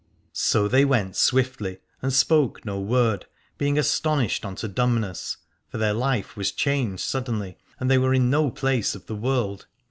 [0.33, 3.27] So they went swiftly and spoke no word,
[3.59, 5.37] being astonished unto dumbness:
[5.69, 9.67] for their life was changed suddenly and they were in no place of the world.